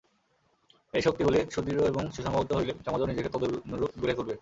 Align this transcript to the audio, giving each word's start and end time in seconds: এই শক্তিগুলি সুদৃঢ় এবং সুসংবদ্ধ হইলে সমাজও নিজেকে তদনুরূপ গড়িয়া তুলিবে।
এই 0.93 1.01
শক্তিগুলি 1.01 1.39
সুদৃঢ় 1.53 1.83
এবং 1.87 2.03
সুসংবদ্ধ 2.15 2.51
হইলে 2.53 2.73
সমাজও 2.85 3.05
নিজেকে 3.05 3.29
তদনুরূপ 3.29 3.91
গড়িয়া 3.97 4.17
তুলিবে। 4.17 4.35